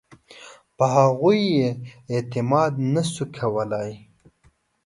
په 0.77 0.85
هغوی 0.95 1.39
یې 1.57 1.69
اعتماد 2.13 2.73
نه 2.93 3.03
شو 3.11 3.25
کولای. 3.37 3.91